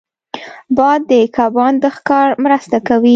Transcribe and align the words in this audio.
باد 0.77 0.99
د 1.09 1.13
کبان 1.35 1.73
د 1.83 1.85
ښکار 1.95 2.29
مرسته 2.43 2.77
کوي 2.87 3.09